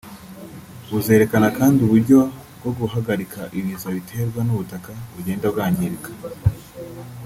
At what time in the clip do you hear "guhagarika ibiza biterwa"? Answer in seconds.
2.79-4.39